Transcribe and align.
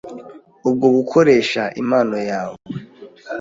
ubwo 0.69 0.87
gukoresha 0.95 1.61
impano 1.81 2.17
yawe. 2.29 2.57